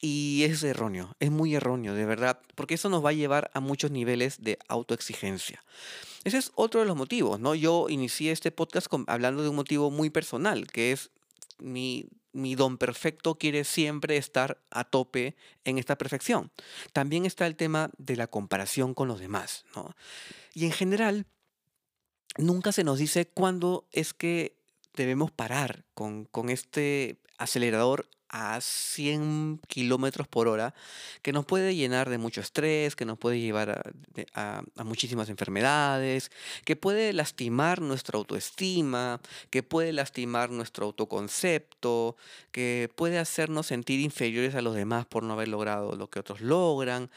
Y 0.00 0.42
es 0.42 0.64
erróneo, 0.64 1.14
es 1.20 1.30
muy 1.30 1.54
erróneo, 1.54 1.94
de 1.94 2.04
verdad, 2.04 2.40
porque 2.56 2.74
eso 2.74 2.88
nos 2.88 3.04
va 3.04 3.10
a 3.10 3.12
llevar 3.12 3.52
a 3.54 3.60
muchos 3.60 3.92
niveles 3.92 4.42
de 4.42 4.58
autoexigencia. 4.66 5.62
Ese 6.24 6.38
es 6.38 6.50
otro 6.56 6.80
de 6.80 6.86
los 6.86 6.96
motivos, 6.96 7.38
¿no? 7.38 7.54
Yo 7.54 7.86
inicié 7.88 8.32
este 8.32 8.50
podcast 8.50 8.88
hablando 9.06 9.44
de 9.44 9.50
un 9.50 9.56
motivo 9.56 9.92
muy 9.92 10.10
personal, 10.10 10.66
que 10.66 10.90
es 10.90 11.10
mi, 11.60 12.08
mi 12.34 12.56
don 12.56 12.76
perfecto 12.76 13.38
quiere 13.38 13.64
siempre 13.64 14.16
estar 14.18 14.60
a 14.70 14.84
tope 14.84 15.36
en 15.64 15.78
esta 15.78 15.96
perfección. 15.96 16.50
También 16.92 17.24
está 17.24 17.46
el 17.46 17.56
tema 17.56 17.90
de 17.96 18.16
la 18.16 18.26
comparación 18.26 18.92
con 18.92 19.08
los 19.08 19.20
demás, 19.20 19.64
¿no? 19.74 19.94
Y 20.52 20.66
en 20.66 20.72
general, 20.72 21.26
nunca 22.36 22.72
se 22.72 22.84
nos 22.84 22.98
dice 22.98 23.26
cuándo 23.26 23.86
es 23.92 24.12
que 24.12 24.56
debemos 24.94 25.30
parar 25.30 25.84
con, 25.94 26.26
con 26.26 26.50
este 26.50 27.18
acelerador 27.38 28.08
a 28.36 28.60
100 28.60 29.60
kilómetros 29.68 30.26
por 30.26 30.48
hora, 30.48 30.74
que 31.22 31.32
nos 31.32 31.46
puede 31.46 31.76
llenar 31.76 32.10
de 32.10 32.18
mucho 32.18 32.40
estrés, 32.40 32.96
que 32.96 33.04
nos 33.04 33.16
puede 33.16 33.38
llevar 33.38 33.94
a, 34.34 34.62
muchísimas 34.84 35.28
enfermedades, 35.28 36.32
que 36.64 36.74
puede 36.74 37.12
lastimar 37.12 37.80
nuestra 37.80 38.18
autoestima, 38.18 39.20
que 39.50 39.62
puede 39.62 39.92
lastimar 39.92 40.50
nuestro 40.50 40.86
autoconcepto, 40.86 42.16
que 42.50 42.90
puede 42.96 43.20
hacernos 43.20 43.66
sentir 43.68 44.00
inferiores 44.00 44.56
a 44.56 44.62
los 44.62 44.74
demás 44.74 45.06
por 45.06 45.22
no 45.22 45.34
haber 45.34 45.46
logrado 45.46 45.94
lo 45.94 46.10
que 46.10 46.18
otros 46.18 46.40
logran, 46.40 47.10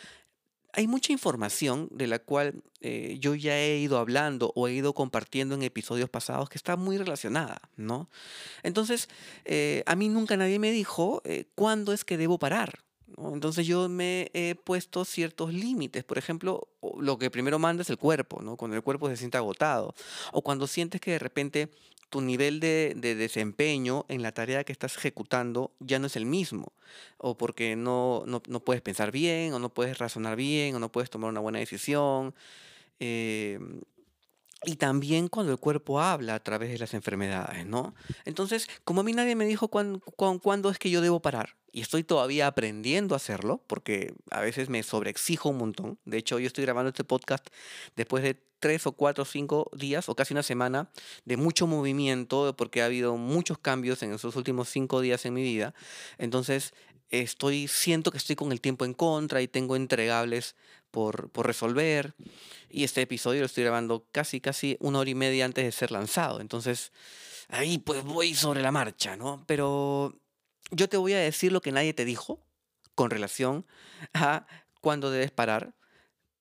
hay 0.73 0.87
mucha 0.87 1.11
información 1.11 1.87
de 1.91 2.07
la 2.07 2.19
cual 2.19 2.63
eh, 2.81 3.17
yo 3.19 3.35
ya 3.35 3.57
he 3.57 3.77
ido 3.77 3.97
hablando 3.97 4.51
o 4.55 4.67
he 4.67 4.73
ido 4.73 4.93
compartiendo 4.93 5.55
en 5.55 5.63
episodios 5.63 6.09
pasados 6.09 6.49
que 6.49 6.57
está 6.57 6.75
muy 6.75 6.97
relacionada, 6.97 7.61
¿no? 7.75 8.09
Entonces, 8.63 9.09
eh, 9.45 9.83
a 9.85 9.95
mí 9.95 10.09
nunca 10.09 10.37
nadie 10.37 10.59
me 10.59 10.71
dijo 10.71 11.21
eh, 11.25 11.45
cuándo 11.55 11.93
es 11.93 12.05
que 12.05 12.17
debo 12.17 12.37
parar. 12.37 12.83
Entonces 13.17 13.65
yo 13.65 13.89
me 13.89 14.29
he 14.33 14.55
puesto 14.55 15.05
ciertos 15.05 15.53
límites. 15.53 16.03
Por 16.03 16.17
ejemplo, 16.17 16.67
lo 16.99 17.17
que 17.17 17.31
primero 17.31 17.57
manda 17.57 17.81
es 17.81 17.89
el 17.89 17.97
cuerpo, 17.97 18.41
¿no? 18.41 18.57
Cuando 18.57 18.75
el 18.75 18.83
cuerpo 18.83 19.09
se 19.09 19.17
siente 19.17 19.37
agotado. 19.37 19.95
O 20.33 20.43
cuando 20.43 20.67
sientes 20.67 21.01
que 21.01 21.11
de 21.11 21.19
repente 21.19 21.69
tu 22.09 22.21
nivel 22.21 22.59
de, 22.59 22.93
desempeño 22.95 24.05
en 24.07 24.21
la 24.21 24.31
tarea 24.31 24.63
que 24.63 24.71
estás 24.71 24.97
ejecutando 24.97 25.71
ya 25.79 25.99
no 25.99 26.07
es 26.07 26.15
el 26.15 26.25
mismo, 26.25 26.71
o 27.17 27.37
porque 27.37 27.75
no, 27.75 28.23
no, 28.25 28.59
puedes 28.61 28.81
pensar 28.81 29.11
bien, 29.11 29.53
o 29.53 29.59
no 29.59 29.69
puedes 29.69 29.97
razonar 29.97 30.35
bien, 30.35 30.75
o 30.75 30.79
no 30.79 30.91
puedes 30.91 31.09
tomar 31.09 31.29
una 31.29 31.39
buena 31.39 31.59
decisión. 31.59 32.33
Em, 32.99 33.81
y 34.63 34.77
también 34.77 35.27
cuando 35.27 35.51
el 35.51 35.59
cuerpo 35.59 36.01
habla 36.01 36.35
a 36.35 36.39
través 36.39 36.71
de 36.71 36.79
las 36.79 36.93
enfermedades, 36.93 37.65
¿no? 37.65 37.93
Entonces, 38.25 38.67
como 38.83 39.01
a 39.01 39.03
mí 39.03 39.13
nadie 39.13 39.35
me 39.35 39.45
dijo 39.45 39.69
cuándo 39.69 40.69
es 40.69 40.79
que 40.79 40.89
yo 40.89 41.01
debo 41.01 41.21
parar, 41.21 41.55
y 41.71 41.81
estoy 41.81 42.03
todavía 42.03 42.47
aprendiendo 42.47 43.13
a 43.13 43.17
hacerlo, 43.17 43.61
porque 43.67 44.15
a 44.31 44.41
veces 44.41 44.69
me 44.69 44.81
sobreexijo 44.81 45.49
un 45.49 45.57
montón. 45.57 45.99
De 46.05 46.17
hecho, 46.17 46.39
yo 46.39 46.47
estoy 46.47 46.63
grabando 46.63 46.89
este 46.89 47.03
podcast 47.03 47.45
después 47.95 48.23
de 48.23 48.41
tres 48.59 48.87
o 48.87 48.93
cuatro 48.93 49.21
o 49.21 49.25
cinco 49.25 49.69
días, 49.73 50.09
o 50.09 50.15
casi 50.15 50.33
una 50.33 50.41
semana, 50.41 50.89
de 51.25 51.37
mucho 51.37 51.67
movimiento, 51.67 52.55
porque 52.57 52.81
ha 52.81 52.85
habido 52.85 53.15
muchos 53.15 53.59
cambios 53.59 54.01
en 54.01 54.11
esos 54.11 54.35
últimos 54.35 54.69
cinco 54.69 55.01
días 55.01 55.23
en 55.27 55.35
mi 55.35 55.43
vida. 55.43 55.75
Entonces, 56.17 56.73
estoy, 57.09 57.67
siento 57.67 58.11
que 58.11 58.17
estoy 58.17 58.35
con 58.35 58.51
el 58.51 58.61
tiempo 58.61 58.85
en 58.85 58.93
contra 58.93 59.41
y 59.41 59.47
tengo 59.47 59.75
entregables 59.75 60.55
por, 60.91 61.29
por 61.29 61.47
resolver. 61.47 62.13
Y 62.69 62.83
este 62.83 63.01
episodio 63.01 63.41
lo 63.41 63.45
estoy 63.45 63.63
grabando 63.63 64.05
casi, 64.11 64.41
casi 64.41 64.77
una 64.79 64.99
hora 64.99 65.09
y 65.09 65.15
media 65.15 65.45
antes 65.45 65.65
de 65.65 65.71
ser 65.71 65.91
lanzado. 65.91 66.41
Entonces, 66.41 66.91
ahí 67.49 67.77
pues 67.77 68.03
voy 68.03 68.33
sobre 68.33 68.61
la 68.61 68.71
marcha, 68.71 69.15
¿no? 69.15 69.43
Pero 69.47 70.19
yo 70.71 70.89
te 70.89 70.97
voy 70.97 71.13
a 71.13 71.19
decir 71.19 71.51
lo 71.51 71.61
que 71.61 71.71
nadie 71.71 71.93
te 71.93 72.05
dijo 72.05 72.43
con 72.95 73.09
relación 73.09 73.65
a 74.13 74.47
cuándo 74.81 75.11
debes 75.11 75.31
parar, 75.31 75.75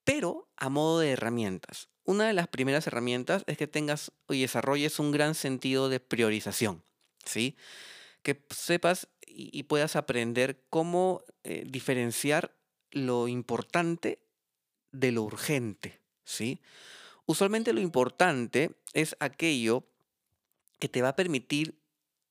pero 0.04 0.48
a 0.56 0.68
modo 0.68 1.00
de 1.00 1.10
herramientas. 1.10 1.88
Una 2.04 2.28
de 2.28 2.32
las 2.32 2.48
primeras 2.48 2.86
herramientas 2.86 3.42
es 3.46 3.58
que 3.58 3.66
tengas 3.66 4.12
y 4.28 4.40
desarrolles 4.40 4.98
un 5.00 5.10
gran 5.10 5.34
sentido 5.34 5.88
de 5.88 5.98
priorización, 5.98 6.84
¿sí? 7.24 7.56
Que 8.22 8.44
sepas 8.50 9.08
y, 9.36 9.64
puedas 9.64 9.96
aprender 9.96 10.64
cómo 10.70 11.22
eh, 11.44 11.64
diferenciar 11.66 12.56
lo 12.90 13.28
importante 13.28 14.18
de 14.92 15.12
lo 15.12 15.22
urgente, 15.22 16.00
¿sí? 16.24 16.60
Usualmente 17.26 17.74
lo 17.74 17.80
importante 17.80 18.70
es 18.94 19.14
aquello 19.20 19.84
que 20.78 20.88
te 20.88 21.02
va 21.02 21.10
a 21.10 21.16
permitir 21.16 21.78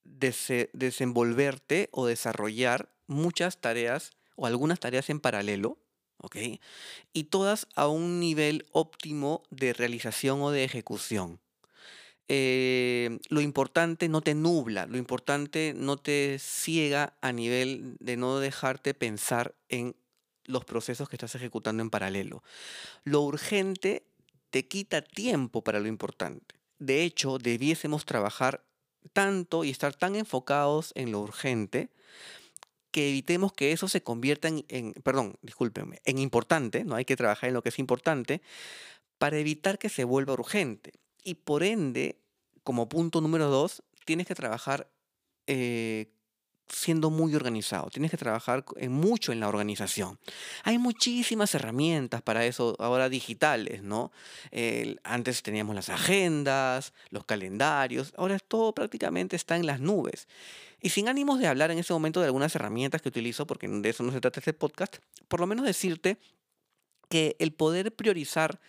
desenvolverte 0.04 1.90
o 1.92 2.08
desarrollar 2.08 2.92
muchas 3.08 3.62
tareas 3.62 4.12
o 4.36 4.48
algunas 4.48 4.80
tareas 4.80 5.10
en 5.10 5.20
paralelo, 5.20 5.78
¿ok? 6.18 6.38
Y 7.14 7.26
todas 7.26 7.68
a 7.76 7.88
un 7.88 8.20
nivel 8.20 8.66
óptimo 8.72 9.44
de 9.52 9.74
realización 9.74 10.42
o 10.42 10.52
de 10.52 10.64
ejecución. 10.64 11.40
Eh, 12.28 13.20
lo 13.30 13.42
importante 13.42 14.10
no 14.10 14.22
te 14.22 14.34
nubla, 14.34 14.88
lo 14.88 14.98
importante 14.98 15.74
no 15.76 15.98
te 15.98 16.38
ciega 16.40 17.14
a 17.22 17.32
nivel 17.32 17.98
de 18.00 18.18
no 18.18 18.40
dejarte 18.40 18.96
pensar 18.96 19.54
en 19.70 19.96
los 20.46 20.66
procesos 20.66 21.08
que 21.08 21.16
estás 21.16 21.36
ejecutando 21.36 21.84
en 21.84 21.90
paralelo. 21.90 22.44
Lo 23.04 23.22
urgente 23.22 24.08
te 24.50 24.68
quita 24.68 25.02
tiempo 25.02 25.64
para 25.64 25.80
lo 25.80 25.88
importante. 25.88 26.56
De 26.80 27.04
hecho, 27.04 27.38
debiésemos 27.38 28.06
trabajar 28.06 28.64
tanto 29.14 29.64
y 29.64 29.70
estar 29.70 29.96
tan 29.96 30.16
enfocados 30.16 30.92
en 30.96 31.12
lo 31.12 31.20
urgente 31.22 31.90
que 32.92 33.10
evitemos 33.10 33.52
que 33.52 33.74
eso 33.74 33.90
se 33.90 34.02
convierta 34.02 34.48
en, 34.48 34.94
perdón, 35.04 35.36
discúlpenme, 35.42 36.00
en 36.06 36.18
importante, 36.18 36.86
no 36.86 36.96
hay 36.96 37.04
que 37.04 37.18
trabajar 37.18 37.50
en 37.50 37.54
lo 37.54 37.62
que 37.62 37.68
es 37.68 37.78
importante, 37.78 38.42
para 39.18 39.38
evitar 39.38 39.78
que 39.78 39.90
se 39.90 40.06
vuelva 40.06 40.32
urgente. 40.34 40.94
Y 41.26 41.34
por 41.34 41.64
ende, 41.64 42.22
como 42.64 42.88
punto 42.88 43.20
número 43.20 43.50
dos, 43.50 43.84
tienes 44.06 44.28
que 44.28 44.36
trabajar 44.36 44.88
eh, 45.48 46.12
siendo 46.68 47.10
muy 47.10 47.36
organizado, 47.36 47.90
tienes 47.90 48.12
que 48.12 48.18
trabajar 48.18 48.64
en 48.78 48.92
mucho 48.92 49.32
en 49.32 49.40
la 49.40 49.48
organización. 49.48 50.20
Hay 50.64 50.78
muchísimas 50.78 51.54
herramientas 51.56 52.22
para 52.22 52.46
eso 52.46 52.76
ahora 52.80 53.10
digitales, 53.10 53.84
¿no? 53.84 54.12
antes 55.04 55.42
teníamos 55.42 55.76
las 55.76 55.90
agendas, 55.90 56.94
los 57.10 57.26
calendarios, 57.26 58.14
ahora 58.18 58.40
todo 58.40 58.74
prácticamente 58.74 59.36
está 59.36 59.56
en 59.58 59.66
las 59.66 59.80
nubes. 59.80 60.28
Y 60.80 60.90
sin 60.90 61.08
ánimos 61.08 61.40
de 61.40 61.48
hablar 61.48 61.72
en 61.72 61.80
ese 61.80 61.94
momento 61.94 62.20
de 62.20 62.28
algunas 62.28 62.56
herramientas 62.56 63.02
que 63.02 63.10
utilizo, 63.10 63.48
porque 63.48 63.68
de 63.68 63.90
eso 63.90 64.04
no 64.04 64.12
se 64.12 64.22
trata 64.22 64.40
este 64.40 64.54
podcast, 64.54 64.98
por 65.28 65.40
lo 65.40 65.48
menos 65.48 65.66
decirte 65.66 66.20
que 67.10 67.36
el 67.40 67.54
poder 67.54 67.96
priorizar 67.96 68.60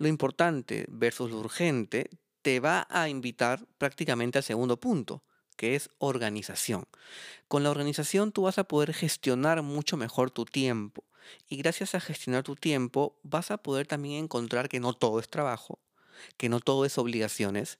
lo 0.00 0.08
importante 0.08 0.86
versus 0.88 1.30
lo 1.30 1.38
urgente 1.38 2.08
te 2.40 2.58
va 2.58 2.86
a 2.88 3.10
invitar 3.10 3.66
prácticamente 3.76 4.38
al 4.38 4.44
segundo 4.44 4.80
punto 4.80 5.22
que 5.56 5.76
es 5.76 5.90
organización. 5.98 6.86
Con 7.48 7.62
la 7.62 7.70
organización 7.70 8.32
tú 8.32 8.42
vas 8.42 8.56
a 8.56 8.64
poder 8.64 8.94
gestionar 8.94 9.60
mucho 9.60 9.98
mejor 9.98 10.30
tu 10.30 10.46
tiempo. 10.46 11.04
Y 11.50 11.58
gracias 11.58 11.94
a 11.94 12.00
gestionar 12.00 12.44
tu 12.44 12.56
tiempo 12.56 13.20
vas 13.22 13.50
a 13.50 13.58
poder 13.58 13.86
también 13.86 14.24
encontrar 14.24 14.70
que 14.70 14.80
no 14.80 14.94
todo 14.94 15.20
es 15.20 15.28
trabajo, 15.28 15.78
que 16.38 16.48
no 16.48 16.60
todo 16.60 16.86
es 16.86 16.96
obligaciones, 16.96 17.78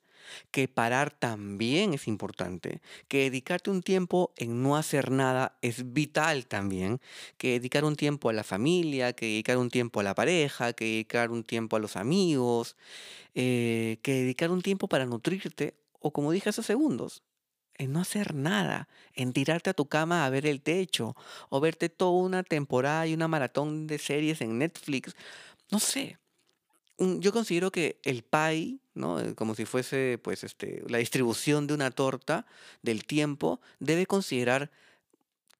que 0.50 0.68
parar 0.68 1.10
también 1.10 1.94
es 1.94 2.08
importante, 2.08 2.80
que 3.08 3.24
dedicarte 3.24 3.70
un 3.70 3.82
tiempo 3.82 4.32
en 4.36 4.62
no 4.62 4.76
hacer 4.76 5.10
nada 5.10 5.58
es 5.62 5.92
vital 5.92 6.46
también, 6.46 7.00
que 7.36 7.52
dedicar 7.52 7.84
un 7.84 7.96
tiempo 7.96 8.28
a 8.30 8.32
la 8.32 8.44
familia, 8.44 9.12
que 9.12 9.26
dedicar 9.26 9.58
un 9.58 9.70
tiempo 9.70 10.00
a 10.00 10.02
la 10.02 10.14
pareja, 10.14 10.72
que 10.72 10.84
dedicar 10.84 11.30
un 11.30 11.44
tiempo 11.44 11.76
a 11.76 11.80
los 11.80 11.96
amigos, 11.96 12.76
eh, 13.34 13.98
que 14.02 14.12
dedicar 14.14 14.50
un 14.50 14.62
tiempo 14.62 14.88
para 14.88 15.06
nutrirte 15.06 15.76
o 16.00 16.12
como 16.12 16.32
dije 16.32 16.48
hace 16.50 16.62
segundos, 16.62 17.22
en 17.76 17.92
no 17.92 18.00
hacer 18.00 18.34
nada, 18.34 18.88
en 19.14 19.32
tirarte 19.32 19.70
a 19.70 19.74
tu 19.74 19.88
cama 19.88 20.26
a 20.26 20.30
ver 20.30 20.46
el 20.46 20.60
techo 20.62 21.16
o 21.48 21.60
verte 21.60 21.88
toda 21.88 22.12
una 22.12 22.42
temporada 22.42 23.06
y 23.06 23.14
una 23.14 23.28
maratón 23.28 23.86
de 23.86 23.98
series 23.98 24.40
en 24.42 24.58
Netflix. 24.58 25.14
No 25.70 25.80
sé. 25.80 26.19
Yo 27.00 27.32
considero 27.32 27.72
que 27.72 27.98
el 28.04 28.22
pie, 28.22 28.78
¿no? 28.94 29.20
Eh, 29.20 29.34
como 29.34 29.54
si 29.54 29.64
fuese 29.64 30.18
pues, 30.22 30.44
este, 30.44 30.82
la 30.86 30.98
distribución 30.98 31.66
de 31.66 31.72
una 31.72 31.90
torta 31.90 32.46
del 32.82 33.06
tiempo, 33.06 33.60
debe 33.78 34.04
considerar 34.04 34.70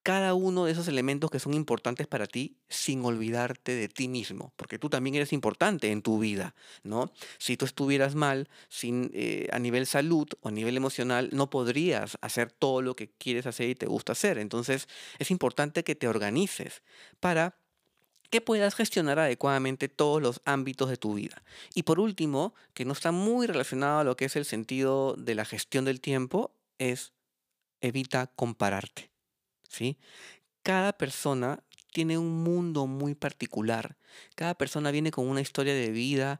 cada 0.03 0.33
uno 0.33 0.65
de 0.65 0.71
esos 0.71 0.87
elementos 0.87 1.29
que 1.29 1.39
son 1.39 1.53
importantes 1.53 2.07
para 2.07 2.25
ti 2.25 2.57
sin 2.69 3.03
olvidarte 3.05 3.73
de 3.73 3.87
ti 3.87 4.07
mismo, 4.07 4.53
porque 4.55 4.79
tú 4.79 4.89
también 4.89 5.15
eres 5.15 5.33
importante 5.33 5.91
en 5.91 6.01
tu 6.01 6.19
vida, 6.19 6.55
¿no? 6.83 7.11
Si 7.37 7.57
tú 7.57 7.65
estuvieras 7.65 8.15
mal 8.15 8.49
sin, 8.69 9.11
eh, 9.13 9.47
a 9.51 9.59
nivel 9.59 9.85
salud 9.85 10.27
o 10.41 10.49
a 10.49 10.51
nivel 10.51 10.75
emocional, 10.75 11.29
no 11.33 11.49
podrías 11.49 12.17
hacer 12.21 12.51
todo 12.51 12.81
lo 12.81 12.95
que 12.95 13.09
quieres 13.09 13.45
hacer 13.45 13.69
y 13.69 13.75
te 13.75 13.85
gusta 13.85 14.13
hacer. 14.13 14.37
Entonces 14.37 14.87
es 15.19 15.29
importante 15.29 15.83
que 15.83 15.95
te 15.95 16.07
organices 16.07 16.81
para 17.19 17.60
que 18.31 18.41
puedas 18.41 18.73
gestionar 18.73 19.19
adecuadamente 19.19 19.89
todos 19.89 20.21
los 20.21 20.41
ámbitos 20.45 20.89
de 20.89 20.97
tu 20.97 21.13
vida. 21.13 21.43
Y 21.75 21.83
por 21.83 21.99
último, 21.99 22.55
que 22.73 22.85
no 22.85 22.93
está 22.93 23.11
muy 23.11 23.45
relacionado 23.45 23.99
a 23.99 24.03
lo 24.03 24.15
que 24.17 24.25
es 24.25 24.35
el 24.35 24.45
sentido 24.45 25.15
de 25.17 25.35
la 25.35 25.45
gestión 25.45 25.85
del 25.85 26.01
tiempo, 26.01 26.55
es 26.79 27.11
evita 27.81 28.27
compararte. 28.27 29.11
¿sí? 29.67 29.97
Cada 30.63 30.93
persona 30.93 31.61
tiene 31.91 32.17
un 32.17 32.41
mundo 32.43 32.87
muy 32.87 33.15
particular. 33.15 33.97
Cada 34.35 34.55
persona 34.55 34.91
viene 34.91 35.11
con 35.11 35.27
una 35.27 35.41
historia 35.41 35.73
de 35.73 35.91
vida 35.91 36.39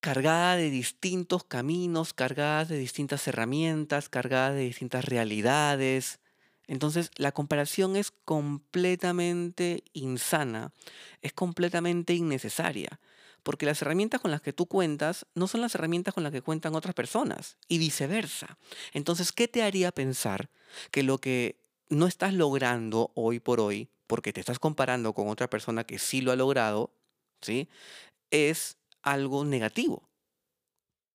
cargada 0.00 0.54
de 0.54 0.70
distintos 0.70 1.42
caminos, 1.42 2.14
cargada 2.14 2.64
de 2.64 2.78
distintas 2.78 3.26
herramientas, 3.26 4.08
cargada 4.08 4.52
de 4.52 4.62
distintas 4.62 5.04
realidades. 5.04 6.20
Entonces, 6.68 7.10
la 7.16 7.32
comparación 7.32 7.96
es 7.96 8.12
completamente 8.24 9.82
insana, 9.94 10.72
es 11.22 11.32
completamente 11.32 12.14
innecesaria, 12.14 13.00
porque 13.42 13.66
las 13.66 13.82
herramientas 13.82 14.20
con 14.20 14.30
las 14.30 14.42
que 14.42 14.52
tú 14.52 14.66
cuentas 14.66 15.26
no 15.34 15.48
son 15.48 15.62
las 15.62 15.74
herramientas 15.74 16.14
con 16.14 16.22
las 16.22 16.32
que 16.32 16.42
cuentan 16.42 16.74
otras 16.74 16.94
personas, 16.94 17.56
y 17.66 17.78
viceversa. 17.78 18.58
Entonces, 18.92 19.32
¿qué 19.32 19.48
te 19.48 19.62
haría 19.62 19.90
pensar 19.90 20.50
que 20.90 21.02
lo 21.02 21.18
que 21.18 21.56
no 21.88 22.06
estás 22.06 22.34
logrando 22.34 23.12
hoy 23.14 23.40
por 23.40 23.60
hoy, 23.60 23.88
porque 24.06 24.32
te 24.32 24.40
estás 24.40 24.58
comparando 24.58 25.14
con 25.14 25.28
otra 25.28 25.48
persona 25.48 25.84
que 25.84 25.98
sí 25.98 26.20
lo 26.20 26.32
ha 26.32 26.36
logrado, 26.36 26.92
¿sí? 27.40 27.68
Es 28.30 28.76
algo 29.02 29.44
negativo. 29.44 30.07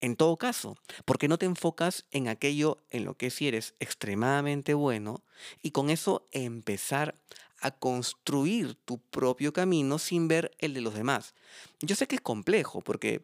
En 0.04 0.18
todo 0.18 0.36
caso, 0.36 0.76
¿por 1.06 1.18
qué 1.18 1.30
no 1.30 1.38
te 1.38 1.46
enfocas 1.46 2.04
en 2.12 2.28
aquello 2.28 2.84
en 2.90 3.06
lo 3.06 3.16
que 3.16 3.30
sí 3.30 3.48
eres 3.48 3.74
extremadamente 3.80 4.74
bueno 4.74 5.24
y 5.62 5.72
con 5.72 5.90
eso 5.90 6.28
empezar 6.34 7.16
a 7.62 7.72
construir 7.72 8.76
tu 8.76 8.98
propio 9.00 9.54
camino 9.54 9.98
sin 10.00 10.28
ver 10.28 10.52
el 10.60 10.74
de 10.74 10.82
los 10.82 10.94
demás? 10.94 11.36
Yo 11.80 11.96
sé 11.96 12.06
que 12.06 12.16
es 12.16 12.22
complejo 12.22 12.82
porque 12.82 13.24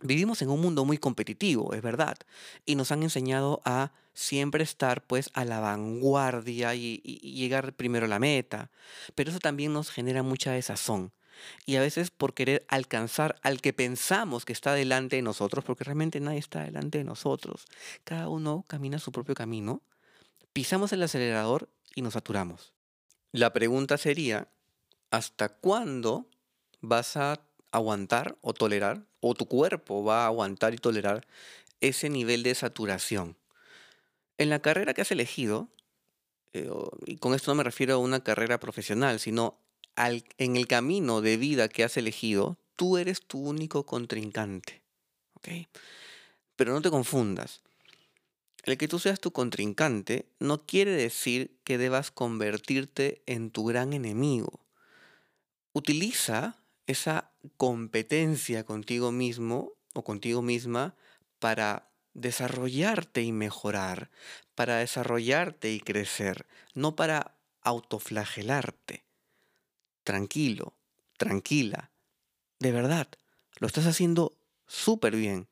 vivimos 0.00 0.42
en 0.42 0.50
un 0.50 0.60
mundo 0.60 0.84
muy 0.84 0.96
competitivo, 0.96 1.74
es 1.74 1.82
verdad, 1.82 2.16
y 2.64 2.76
nos 2.76 2.92
han 2.92 3.02
enseñado 3.02 3.60
a 3.64 3.92
siempre 4.14 4.62
estar 4.62 5.04
pues 5.08 5.30
a 5.34 5.44
la 5.44 5.58
vanguardia 5.58 6.76
y, 6.76 7.00
y 7.02 7.32
llegar 7.32 7.74
primero 7.74 8.06
a 8.06 8.08
la 8.08 8.20
meta, 8.20 8.70
pero 9.16 9.30
eso 9.30 9.40
también 9.40 9.72
nos 9.72 9.90
genera 9.90 10.22
mucha 10.22 10.52
desazón 10.52 11.10
y 11.64 11.76
a 11.76 11.80
veces 11.80 12.10
por 12.10 12.34
querer 12.34 12.64
alcanzar 12.68 13.38
al 13.42 13.60
que 13.60 13.72
pensamos 13.72 14.44
que 14.44 14.52
está 14.52 14.74
delante 14.74 15.16
de 15.16 15.22
nosotros, 15.22 15.64
porque 15.64 15.84
realmente 15.84 16.20
nadie 16.20 16.38
está 16.38 16.64
delante 16.64 16.98
de 16.98 17.04
nosotros. 17.04 17.66
Cada 18.04 18.28
uno 18.28 18.64
camina 18.68 18.98
su 18.98 19.12
propio 19.12 19.34
camino, 19.34 19.82
pisamos 20.52 20.92
el 20.92 21.02
acelerador 21.02 21.68
y 21.94 22.02
nos 22.02 22.14
saturamos. 22.14 22.72
La 23.32 23.52
pregunta 23.52 23.98
sería, 23.98 24.48
¿hasta 25.10 25.48
cuándo 25.48 26.26
vas 26.80 27.16
a 27.16 27.40
aguantar 27.72 28.38
o 28.40 28.54
tolerar, 28.54 29.04
o 29.20 29.34
tu 29.34 29.46
cuerpo 29.46 30.04
va 30.04 30.24
a 30.24 30.26
aguantar 30.26 30.72
y 30.72 30.78
tolerar 30.78 31.26
ese 31.80 32.08
nivel 32.08 32.42
de 32.42 32.54
saturación? 32.54 33.36
En 34.38 34.50
la 34.50 34.60
carrera 34.60 34.94
que 34.94 35.02
has 35.02 35.10
elegido, 35.10 35.68
eh, 36.52 36.70
y 37.06 37.16
con 37.16 37.34
esto 37.34 37.50
no 37.50 37.56
me 37.56 37.64
refiero 37.64 37.94
a 37.94 37.98
una 37.98 38.20
carrera 38.20 38.58
profesional, 38.60 39.20
sino 39.20 39.58
en 39.96 40.56
el 40.56 40.66
camino 40.66 41.20
de 41.22 41.36
vida 41.36 41.68
que 41.68 41.84
has 41.84 41.96
elegido, 41.96 42.58
tú 42.76 42.98
eres 42.98 43.22
tu 43.22 43.40
único 43.40 43.86
contrincante. 43.86 44.82
Pero 46.56 46.72
no 46.72 46.82
te 46.82 46.90
confundas. 46.90 47.62
El 48.64 48.76
que 48.76 48.88
tú 48.88 48.98
seas 48.98 49.20
tu 49.20 49.30
contrincante 49.30 50.26
no 50.40 50.66
quiere 50.66 50.90
decir 50.90 51.56
que 51.64 51.78
debas 51.78 52.10
convertirte 52.10 53.22
en 53.26 53.50
tu 53.50 53.64
gran 53.64 53.92
enemigo. 53.92 54.60
Utiliza 55.72 56.56
esa 56.86 57.30
competencia 57.56 58.64
contigo 58.64 59.12
mismo 59.12 59.72
o 59.94 60.02
contigo 60.02 60.42
misma 60.42 60.96
para 61.38 61.90
desarrollarte 62.12 63.22
y 63.22 63.30
mejorar, 63.30 64.10
para 64.54 64.78
desarrollarte 64.78 65.72
y 65.72 65.80
crecer, 65.80 66.46
no 66.74 66.96
para 66.96 67.36
autoflagelarte 67.62 69.05
tranquilo, 70.06 70.72
tranquila. 71.18 71.90
De 72.60 72.70
verdad, 72.70 73.08
lo 73.58 73.66
estás 73.66 73.86
haciendo 73.86 74.32
súper 74.66 75.16
bien. 75.16 75.48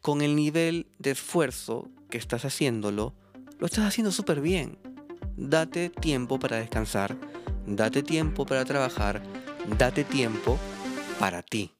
Con 0.00 0.22
el 0.22 0.34
nivel 0.34 0.88
de 0.98 1.12
esfuerzo 1.12 1.88
que 2.08 2.18
estás 2.18 2.44
haciéndolo, 2.44 3.14
lo 3.58 3.66
estás 3.66 3.84
haciendo 3.84 4.10
súper 4.10 4.40
bien. 4.40 4.78
Date 5.36 5.90
tiempo 5.90 6.38
para 6.38 6.56
descansar, 6.56 7.16
date 7.66 8.02
tiempo 8.02 8.46
para 8.46 8.64
trabajar, 8.64 9.22
date 9.78 10.02
tiempo 10.02 10.58
para 11.18 11.42
ti. 11.42 11.70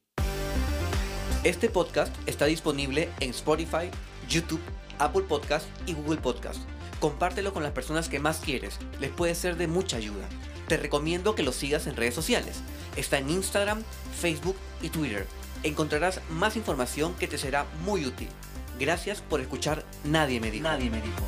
Este 1.43 1.69
podcast 1.69 2.15
está 2.27 2.45
disponible 2.45 3.09
en 3.19 3.31
Spotify, 3.31 3.89
YouTube, 4.29 4.61
Apple 4.99 5.23
Podcast 5.23 5.65
y 5.87 5.93
Google 5.93 6.21
Podcast. 6.21 6.61
Compártelo 6.99 7.51
con 7.51 7.63
las 7.63 7.71
personas 7.71 8.09
que 8.09 8.19
más 8.19 8.39
quieres, 8.39 8.77
les 8.99 9.09
puede 9.09 9.33
ser 9.33 9.57
de 9.57 9.65
mucha 9.65 9.97
ayuda 9.97 10.29
te 10.71 10.77
recomiendo 10.77 11.35
que 11.35 11.43
lo 11.43 11.51
sigas 11.51 11.85
en 11.85 11.97
redes 11.97 12.15
sociales. 12.15 12.61
Está 12.95 13.17
en 13.17 13.29
Instagram, 13.29 13.83
Facebook 14.17 14.55
y 14.81 14.87
Twitter. 14.87 15.27
Encontrarás 15.63 16.21
más 16.29 16.55
información 16.55 17.13
que 17.15 17.27
te 17.27 17.37
será 17.37 17.65
muy 17.83 18.05
útil. 18.05 18.29
Gracias 18.79 19.19
por 19.19 19.41
escuchar 19.41 19.83
Nadie 20.05 20.39
me 20.39 20.49
dijo. 20.49 20.63
Nadie 20.63 20.89
me 20.89 21.01
dijo. 21.01 21.27